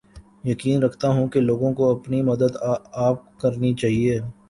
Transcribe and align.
یقین 0.43 0.83
رکھتا 0.83 1.07
ہوں 1.09 1.27
کے 1.27 1.39
لوگوں 1.39 1.73
کو 1.73 1.91
اپنی 1.91 2.21
مدد 2.21 2.57
آپ 3.01 3.39
کرنی 3.39 3.73
چاھیے 3.73 4.19